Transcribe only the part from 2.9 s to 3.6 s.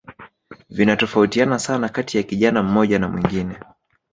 na mwingine